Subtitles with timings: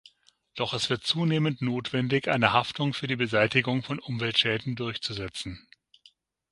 [0.55, 5.67] Doch es wird zunehmend notwendig, eine Haftung für die Beseitigung von Umweltschäden durchzusetzen.